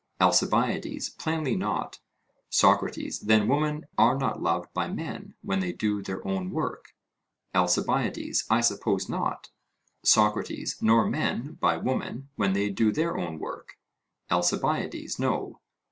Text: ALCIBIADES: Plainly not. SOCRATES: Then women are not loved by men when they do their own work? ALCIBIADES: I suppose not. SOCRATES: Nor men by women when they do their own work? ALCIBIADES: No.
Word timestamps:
ALCIBIADES: 0.19 1.11
Plainly 1.19 1.55
not. 1.55 1.99
SOCRATES: 2.49 3.19
Then 3.19 3.47
women 3.47 3.85
are 3.99 4.17
not 4.17 4.41
loved 4.41 4.73
by 4.73 4.87
men 4.87 5.35
when 5.43 5.59
they 5.59 5.71
do 5.73 6.01
their 6.01 6.27
own 6.27 6.49
work? 6.49 6.95
ALCIBIADES: 7.53 8.45
I 8.49 8.61
suppose 8.61 9.07
not. 9.07 9.49
SOCRATES: 10.03 10.77
Nor 10.81 11.05
men 11.05 11.53
by 11.61 11.77
women 11.77 12.29
when 12.35 12.53
they 12.53 12.71
do 12.71 12.91
their 12.91 13.15
own 13.15 13.37
work? 13.37 13.77
ALCIBIADES: 14.31 15.19
No. 15.19 15.59